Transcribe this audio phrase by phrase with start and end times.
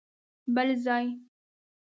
[0.55, 1.05] بل ځای؟!